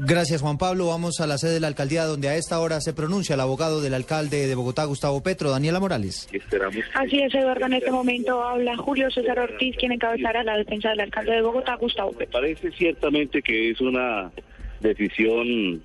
Gracias, 0.00 0.42
Juan 0.42 0.58
Pablo. 0.58 0.86
Vamos 0.86 1.20
a 1.20 1.26
la 1.26 1.38
sede 1.38 1.54
de 1.54 1.60
la 1.60 1.66
alcaldía, 1.66 2.04
donde 2.04 2.28
a 2.28 2.36
esta 2.36 2.60
hora 2.60 2.80
se 2.80 2.92
pronuncia 2.92 3.34
el 3.34 3.40
abogado 3.40 3.80
del 3.80 3.94
alcalde 3.94 4.46
de 4.46 4.54
Bogotá, 4.54 4.84
Gustavo 4.84 5.20
Petro, 5.24 5.50
Daniela 5.50 5.80
Morales. 5.80 6.28
Así 6.94 7.20
es, 7.20 7.34
Eduardo. 7.34 7.66
En 7.66 7.72
este 7.72 7.90
momento 7.90 8.40
habla 8.42 8.76
Julio 8.76 9.10
César 9.10 9.40
Ortiz, 9.40 9.76
quien 9.76 9.90
encabezará 9.90 10.44
la 10.44 10.56
defensa 10.56 10.90
del 10.90 11.00
alcalde 11.00 11.32
de 11.32 11.42
Bogotá, 11.42 11.74
Gustavo 11.74 12.12
Petro. 12.12 12.30
Parece 12.30 12.70
ciertamente 12.70 13.42
que 13.42 13.70
es 13.70 13.80
una 13.80 14.30
decisión 14.80 15.82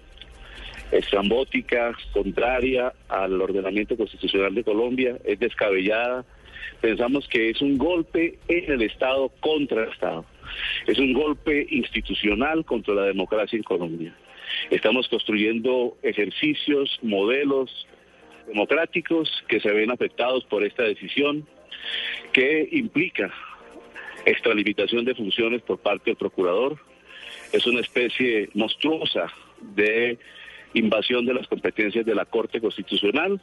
estrambótica, 0.91 1.91
contraria 2.11 2.93
al 3.09 3.41
ordenamiento 3.41 3.98
constitucional 3.98 4.54
de 4.54 4.64
Colombia, 4.64 5.18
es 5.23 5.39
descabellada. 5.39 6.23
Pensamos 6.81 7.27
que 7.27 7.49
es 7.49 7.61
un 7.61 7.77
golpe 7.77 8.37
en 8.47 8.71
el 8.71 8.81
Estado 8.81 9.29
contra 9.39 9.83
el 9.83 9.89
Estado. 9.91 10.25
Es 10.87 10.99
un 10.99 11.13
golpe 11.13 11.65
institucional 11.69 12.65
contra 12.65 12.93
la 12.93 13.03
democracia 13.03 13.57
en 13.57 13.63
Colombia. 13.63 14.13
Estamos 14.69 15.07
construyendo 15.07 15.97
ejercicios, 16.04 17.00
modelos 17.01 17.87
democráticos 18.47 19.29
que 19.47 19.59
se 19.59 19.71
ven 19.71 19.91
afectados 19.91 20.43
por 20.45 20.64
esta 20.64 20.83
decisión 20.83 21.47
que 22.31 22.67
implica 22.71 23.33
extralimitación 24.25 25.05
de 25.05 25.15
funciones 25.15 25.61
por 25.61 25.79
parte 25.79 26.11
del 26.11 26.17
procurador. 26.17 26.78
Es 27.51 27.65
una 27.67 27.81
especie 27.81 28.50
monstruosa 28.53 29.31
de 29.61 30.17
invasión 30.73 31.25
de 31.25 31.33
las 31.33 31.47
competencias 31.47 32.05
de 32.05 32.16
la 32.16 32.25
Corte 32.25 32.59
Constitucional, 32.59 33.39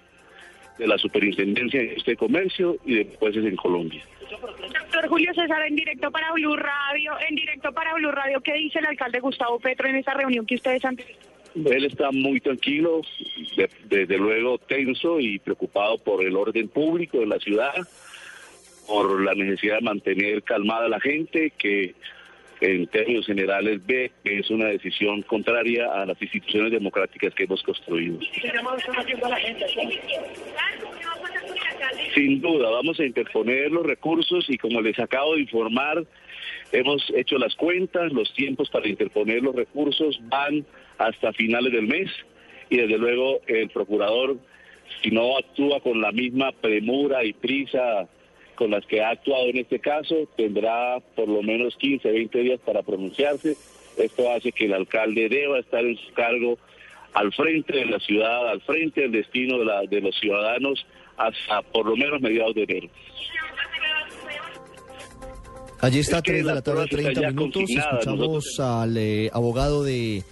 de 0.81 0.87
la 0.87 0.97
Superintendencia 0.97 1.79
de 1.79 1.95
este 1.95 2.17
comercio 2.17 2.79
y 2.87 2.95
de 2.95 3.17
jueces 3.19 3.45
en 3.45 3.55
Colombia. 3.55 4.03
Doctor 4.31 5.09
Julio 5.09 5.35
César, 5.35 5.67
en 5.67 5.77
directo 5.77 6.11
para 6.11 6.33
Blue 6.33 6.57
Radio, 6.57 7.13
en 7.29 7.35
directo 7.35 7.71
para 7.73 7.93
Blue 7.95 8.11
Radio, 8.11 8.41
¿qué 8.41 8.55
dice 8.55 8.79
el 8.79 8.87
alcalde 8.87 9.21
Gustavo 9.21 9.61
Petro 9.61 9.89
en 9.89 9.97
esa 9.97 10.15
reunión 10.15 10.47
que 10.47 10.55
ustedes 10.55 10.83
han 10.85 10.97
tenido? 10.97 11.19
Él 11.55 11.85
está 11.85 12.11
muy 12.13 12.41
tranquilo, 12.41 13.03
desde 13.89 14.17
luego 14.17 14.57
tenso 14.57 15.21
y 15.21 15.39
preocupado 15.39 15.99
por 15.99 16.25
el 16.25 16.35
orden 16.37 16.69
público 16.69 17.19
de 17.19 17.27
la 17.27 17.39
ciudad, 17.39 17.75
por 18.87 19.21
la 19.21 19.35
necesidad 19.35 19.77
de 19.77 19.83
mantener 19.83 20.43
calmada 20.43 20.87
a 20.87 20.89
la 20.89 21.01
gente, 21.01 21.53
que 21.59 21.95
en 22.61 22.87
términos 22.89 23.27
generales 23.27 23.85
ve 23.87 24.13
que 24.23 24.39
es 24.39 24.51
una 24.51 24.67
decisión 24.67 25.23
contraria 25.23 25.91
a 25.93 26.05
las 26.05 26.21
instituciones 26.21 26.73
democráticas 26.73 27.35
que 27.35 27.45
hemos 27.45 27.63
construido. 27.63 28.19
Sin 32.15 32.41
duda, 32.41 32.71
vamos 32.71 33.01
a 33.01 33.05
interponer 33.05 33.71
los 33.71 33.87
recursos 33.87 34.45
y 34.49 34.59
como 34.59 34.81
les 34.81 34.99
acabo 34.99 35.35
de 35.35 35.41
informar, 35.41 36.05
hemos 36.73 37.03
hecho 37.17 37.39
las 37.39 37.55
cuentas, 37.55 38.13
los 38.13 38.33
tiempos 38.35 38.69
para 38.69 38.89
interponer 38.89 39.43
los 39.43 39.55
recursos 39.55 40.21
van 40.25 40.67
hasta 40.99 41.33
finales 41.33 41.73
del 41.73 41.87
mes 41.87 42.11
y 42.69 42.77
desde 42.77 42.99
luego 42.99 43.41
el 43.47 43.71
procurador, 43.71 44.37
si 45.03 45.11
no 45.11 45.39
actúa 45.39 45.81
con 45.81 46.01
la 46.01 46.13
misma 46.13 46.53
premura 46.53 47.25
y 47.25 47.33
prisa 47.33 48.09
con 48.61 48.73
las 48.73 48.85
que 48.85 49.01
ha 49.01 49.09
actuado 49.09 49.47
en 49.47 49.57
este 49.57 49.79
caso, 49.79 50.29
tendrá 50.37 51.01
por 51.17 51.27
lo 51.27 51.43
menos 51.43 51.75
15, 51.77 52.11
20 52.11 52.39
días 52.41 52.61
para 52.61 52.83
pronunciarse. 52.83 53.57
Esto 53.97 54.31
hace 54.31 54.53
que 54.53 54.67
el 54.67 54.75
alcalde 54.75 55.31
deba 55.31 55.59
estar 55.59 55.83
en 55.83 55.97
su 55.97 56.13
cargo 56.13 56.59
al 57.15 57.33
frente 57.33 57.79
de 57.79 57.87
la 57.87 57.99
ciudad, 58.01 58.51
al 58.51 58.61
frente 58.61 59.01
del 59.01 59.13
destino 59.13 59.59
de, 59.59 59.65
la, 59.65 59.81
de 59.85 60.03
los 60.03 60.15
ciudadanos 60.21 60.85
hasta 61.17 61.63
por 61.63 61.87
lo 61.87 61.97
menos 61.97 62.21
mediados 62.21 62.55
de 62.55 62.65
enero. 62.65 62.89
Allí 65.81 66.01
está, 66.01 66.21
3 66.21 66.45
de 66.45 66.55
la 66.55 66.61
tarde, 66.61 66.87
30 66.87 67.31
minutos. 67.31 67.65
Escuchamos 67.67 68.61
al 68.61 68.95
eh, 68.99 69.31
abogado 69.33 69.85
de 69.85 70.23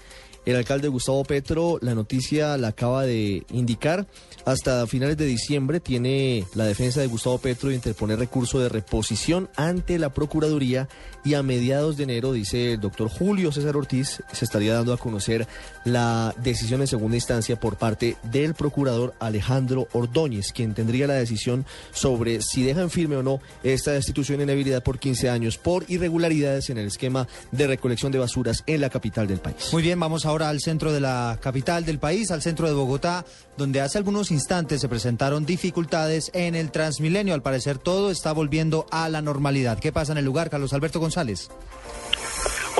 el 0.49 0.57
alcalde 0.57 0.89
Gustavo 0.89 1.25
Petro. 1.25 1.79
La 1.83 1.95
noticia 1.95 2.57
la 2.57 2.69
acaba 2.69 3.05
de 3.05 3.45
indicar. 3.53 4.07
Hasta 4.47 4.87
finales 4.87 5.19
de 5.19 5.27
diciembre 5.27 5.79
tiene 5.79 6.47
la 6.55 6.65
defensa 6.65 7.03
de 7.03 7.07
Gustavo 7.07 7.37
Petro 7.37 7.69
de 7.69 7.75
interponer 7.75 8.19
recurso 8.19 8.59
de 8.59 8.71
reposición 8.71 9.51
ante 9.57 9.99
la 9.99 10.15
Procuraduría 10.15 10.89
y 11.23 11.35
a 11.35 11.43
mediados 11.43 11.99
de 11.99 12.05
enero, 12.05 12.33
dice 12.33 12.73
el 12.73 12.81
doctor 12.81 13.11
Julio 13.11 13.53
César 13.53 13.77
Ortiz, 13.77 14.23
se 14.33 14.45
estaría 14.47 14.73
dando 14.73 14.95
a 14.95 14.97
conocer 14.97 15.47
la 15.85 16.35
decisión 16.43 16.81
en 16.81 16.87
segunda 16.87 17.17
instancia 17.17 17.61
por 17.61 17.77
parte 17.77 18.17
del 18.23 18.55
procurador 18.55 19.15
Alejandro 19.19 19.89
Ordóñez, 19.93 20.53
quien 20.55 20.73
tendría 20.73 21.07
la 21.07 21.15
decisión 21.15 21.67
sobre 21.93 22.41
si 22.41 22.63
dejan 22.63 22.89
firme 22.89 23.17
o 23.17 23.23
no 23.23 23.41
esta 23.63 23.93
destitución 23.93 24.41
en 24.41 24.49
habilidad 24.49 24.83
por 24.83 24.99
15 24.99 25.29
años 25.29 25.59
por 25.59 25.85
irregularidades 25.89 26.71
en 26.71 26.79
el 26.79 26.87
esquema 26.87 27.29
de 27.53 27.67
recolección 27.67 28.13
de 28.13 28.19
basuras 28.19 28.65
en 28.67 28.81
la 28.81 28.89
capital 28.89 29.27
del 29.27 29.41
país. 29.41 29.69
Muy 29.73 29.83
bien, 29.83 30.01
vamos 30.01 30.25
ahora 30.25 30.38
al 30.43 30.61
centro 30.61 30.93
de 30.93 31.01
la 31.01 31.39
capital 31.41 31.85
del 31.85 31.99
país, 31.99 32.31
al 32.31 32.43
centro 32.43 32.67
de 32.67 32.75
Bogotá, 32.75 33.25
donde 33.57 33.81
hace 33.81 33.99
algunos 33.99 34.31
instantes 34.31 34.81
se 34.81 34.89
presentaron 34.89 35.47
dificultades 35.47 36.31
en 36.35 36.55
el 36.55 36.71
Transmilenio. 36.71 37.35
Al 37.35 37.43
parecer 37.43 37.79
todo 37.79 38.11
está 38.11 38.33
volviendo 38.33 38.87
a 38.91 39.09
la 39.09 39.23
normalidad. 39.23 39.79
¿Qué 39.79 39.93
pasa 39.93 40.13
en 40.13 40.19
el 40.19 40.25
lugar, 40.25 40.51
Carlos 40.51 40.73
Alberto 40.73 41.01
González? 41.01 41.49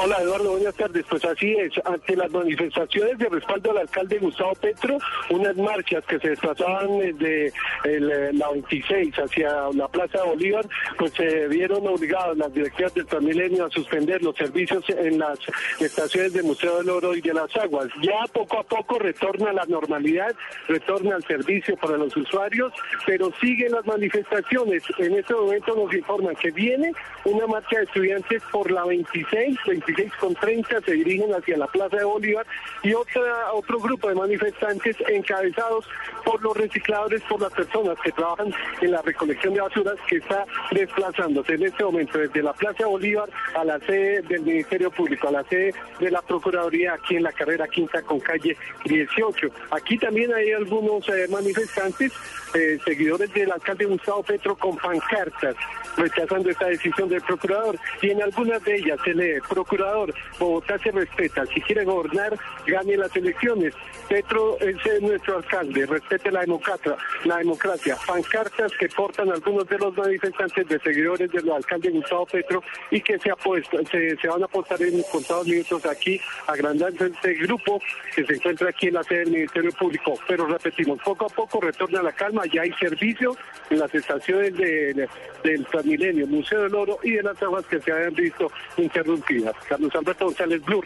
Hola 0.01 0.19
Eduardo, 0.23 0.53
buenas 0.53 0.77
tardes. 0.77 1.05
Pues 1.11 1.25
así 1.25 1.55
es, 1.55 1.73
ante 1.85 2.15
las 2.15 2.31
manifestaciones 2.31 3.19
de 3.19 3.29
respaldo 3.31 3.73
al 3.73 3.79
alcalde 3.79 4.19
Gustavo 4.19 4.53
Petro, 4.55 4.97
unas 5.31 5.57
marchas 5.57 6.05
que 6.05 6.21
se 6.21 6.31
desplazaban 6.31 7.01
desde 7.01 7.47
eh, 7.83 8.31
la 8.33 8.49
26 8.51 9.13
hacia 9.17 9.51
la 9.75 9.89
Plaza 9.89 10.23
de 10.23 10.29
Bolívar, 10.29 10.65
pues 10.97 11.13
se 11.15 11.49
vieron 11.49 11.85
obligadas 11.85 12.37
las 12.37 12.55
directivas 12.55 12.95
del 12.95 13.07
Transmilenio 13.07 13.65
a 13.65 13.71
suspender 13.71 14.23
los 14.23 14.37
servicios 14.37 14.85
en 14.89 15.19
las 15.19 15.41
estaciones 15.81 16.33
del 16.33 16.45
Museo 16.45 16.79
del 16.79 16.91
Oro 16.91 17.17
y 17.17 17.21
de 17.21 17.35
las 17.35 17.57
Aguas. 17.57 17.89
Ya 18.01 18.25
poco 18.33 18.61
a 18.61 18.63
poco 18.63 19.01
retorna 19.01 19.53
la 19.53 19.65
normalidad, 19.65 20.33
retorna 20.69 21.17
el 21.17 21.25
servicio 21.25 21.77
para 21.77 21.97
los 21.97 22.17
usuarios, 22.17 22.73
pero 23.05 23.33
siguen 23.41 23.73
las 23.73 23.85
manifestaciones. 23.85 24.85
En 24.99 25.15
este 25.15 25.35
momento 25.35 25.75
nos 25.75 25.93
informan 25.93 26.37
que 26.37 26.53
viene 26.53 26.93
una 27.25 27.49
marcha 27.49 27.79
de 27.79 27.85
estudiantes 27.85 28.45
por 28.53 28.71
la 28.71 28.85
26, 28.85 29.59
26 29.67 29.88
con 30.21 30.35
30 30.35 30.81
se 30.83 30.93
dirigen 30.93 31.33
hacia 31.35 31.57
la 31.57 31.67
Plaza 31.67 31.97
de 31.97 32.05
Bolívar 32.05 32.47
y 32.83 32.93
otra, 32.93 33.53
otro 33.53 33.79
grupo 33.81 34.09
de 34.09 34.15
manifestantes 34.15 34.97
encabezados 35.09 35.89
por 36.25 36.43
los 36.43 36.57
recicladores, 36.57 37.23
por 37.23 37.41
las 37.41 37.53
personas 37.53 37.99
que 38.03 38.13
trabajan 38.13 38.53
en 38.81 38.91
la 38.91 39.03
recolección 39.03 39.55
de 39.55 39.61
basuras 39.61 39.97
que 40.09 40.17
está 40.17 40.45
desplazándose 40.71 41.55
en 41.55 41.65
este 41.65 41.85
momento 41.85 42.19
desde 42.19 42.43
la 42.43 42.53
Plaza 42.53 42.87
Bolívar 42.87 43.29
a 43.55 43.65
la 43.65 43.79
sede 43.81 44.23
del 44.23 44.43
Ministerio 44.43 44.91
Público, 44.91 45.29
a 45.29 45.33
la 45.33 45.45
sede 45.45 45.75
de 46.01 46.11
la 46.11 46.23
Procuraduría 46.23 46.95
aquí 46.95 47.17
en 47.17 47.23
la 47.23 47.33
carrera 47.33 47.67
quinta 47.69 48.03
con 48.03 48.21
calle 48.21 48.57
18. 48.85 49.49
Aquí 49.71 49.99
también 49.99 50.33
hay 50.35 50.53
algunos 50.53 51.09
eh, 51.09 51.27
manifestantes, 51.31 52.13
eh, 52.55 52.79
seguidores 52.85 53.33
del 53.33 53.51
alcalde 53.51 53.87
Gustavo 53.87 54.23
Petro 54.23 54.57
con 54.57 54.77
pancartas 54.77 55.57
rechazando 55.99 56.51
esta 56.51 56.67
decisión 56.67 57.09
del 57.09 57.21
procurador 57.23 57.79
y 58.01 58.11
en 58.11 58.23
algunas 58.23 58.63
de 58.65 58.77
ellas 58.77 58.99
se 59.05 59.15
lee, 59.15 59.41
procurador, 59.79 60.15
Bogotá 60.39 60.79
se 60.79 60.91
respeta, 60.91 61.47
si 61.47 61.61
quiere 61.61 61.85
gobernar, 61.85 62.37
gane 62.67 62.97
las 62.97 63.15
elecciones. 63.17 63.75
Petro 64.09 64.59
es 64.61 65.03
nuestro 65.03 65.37
alcalde, 65.37 65.85
respete 65.85 66.31
la 66.31 66.41
democracia, 66.41 66.97
la 67.25 67.37
democracia. 67.37 67.97
Pancartas 68.07 68.73
que 68.79 68.89
portan 68.89 69.31
algunos 69.31 69.69
de 69.69 69.79
los 69.79 69.97
manifestantes 69.97 70.67
de 70.67 70.79
seguidores 70.81 71.31
del 71.31 71.51
alcalde 71.51 71.91
Gustavo 71.91 72.25
Petro 72.27 72.63
y 72.91 73.01
que 73.03 73.19
se, 73.19 73.31
apuestan, 73.31 73.87
se, 73.87 74.17
van 74.27 74.43
a 74.43 74.47
apostar 74.47 74.81
en 74.83 75.03
contados 75.13 75.47
minutos 75.47 75.85
aquí, 75.85 76.19
agrandando 76.47 77.05
este 77.05 77.35
grupo 77.35 77.81
que 78.15 78.25
se 78.25 78.35
encuentra 78.35 78.71
aquí 78.71 78.89
en 78.89 78.95
la 78.95 79.03
sede 79.03 79.19
del 79.21 79.31
Ministerio 79.33 79.73
Público. 79.73 80.15
Pero 80.27 80.47
repetimos, 80.47 80.99
poco 81.05 81.27
a 81.27 81.29
poco 81.29 81.61
retorna 81.61 82.03
la 82.03 82.13
calma, 82.13 82.45
ya 82.51 82.63
hay 82.63 82.73
servicio 82.73 83.37
en 83.69 83.79
las 83.79 83.95
estaciones 83.95 84.57
de, 84.57 85.07
del 85.45 85.67
Transmilenio, 85.67 86.27
Museo 86.27 86.63
del 86.63 86.75
Oro 86.75 86.99
y 87.03 87.13
de 87.13 87.23
las 87.23 87.41
aguas 87.43 87.67
que 87.67 87.79
se 87.81 87.93
habían 87.93 88.15
visto 88.15 88.51
interrumpidas. 88.79 89.55
Carlos 89.69 89.95
Alberto 89.95 90.25
González, 90.25 90.65
Blue 90.65 90.83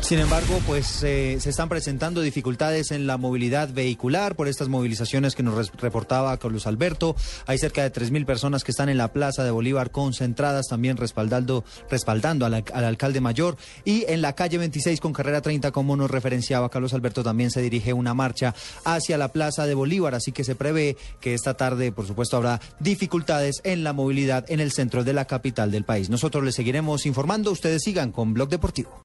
Sin 0.00 0.20
embargo, 0.20 0.58
pues 0.66 1.02
eh, 1.02 1.36
se 1.38 1.50
están 1.50 1.68
presentando 1.68 2.22
dificultades 2.22 2.92
en 2.92 3.06
la 3.06 3.18
movilidad 3.18 3.68
vehicular 3.68 4.36
por 4.36 4.48
estas 4.48 4.68
movilizaciones 4.68 5.34
que 5.34 5.42
nos 5.42 5.70
reportaba 5.72 6.36
Carlos 6.38 6.66
Alberto. 6.66 7.14
Hay 7.46 7.58
cerca 7.58 7.82
de 7.82 7.92
3.000 7.92 8.24
personas 8.24 8.64
que 8.64 8.70
están 8.70 8.88
en 8.88 8.96
la 8.96 9.12
Plaza 9.12 9.44
de 9.44 9.50
Bolívar 9.50 9.90
concentradas, 9.90 10.68
también 10.68 10.96
respaldando, 10.96 11.62
respaldando 11.90 12.46
al, 12.46 12.54
al, 12.54 12.84
alcalde 12.84 13.20
mayor. 13.20 13.58
Y 13.84 14.06
en 14.08 14.22
la 14.22 14.34
calle 14.34 14.56
26 14.56 14.98
con 14.98 15.12
carrera 15.12 15.42
30, 15.42 15.72
como 15.72 15.94
nos 15.94 16.10
referenciaba 16.10 16.70
Carlos 16.70 16.94
Alberto, 16.94 17.22
también 17.22 17.50
se 17.50 17.60
dirige 17.60 17.92
una 17.92 18.14
marcha 18.14 18.54
hacia 18.84 19.18
la 19.18 19.28
Plaza 19.28 19.66
de 19.66 19.74
Bolívar. 19.74 20.14
Así 20.14 20.32
que 20.32 20.44
se 20.44 20.54
prevé 20.54 20.96
que 21.20 21.34
esta 21.34 21.52
tarde, 21.52 21.92
por 21.92 22.06
supuesto, 22.06 22.38
habrá 22.38 22.60
dificultades 22.80 23.60
en 23.62 23.84
la 23.84 23.92
movilidad 23.92 24.46
en 24.48 24.60
el 24.60 24.72
centro 24.72 25.04
de 25.04 25.12
la 25.12 25.26
capital 25.26 25.70
del 25.70 25.84
país. 25.84 26.08
Nosotros 26.08 26.42
les 26.44 26.54
seguiremos 26.54 27.04
informando. 27.04 27.52
Ustedes 27.52 27.82
sigan 27.82 28.10
con 28.10 28.32
Blog 28.32 28.48
Deportivo. 28.48 29.04